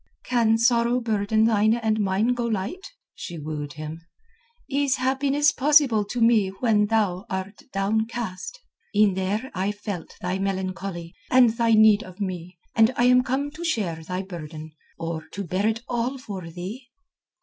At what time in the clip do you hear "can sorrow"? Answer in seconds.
0.23-0.99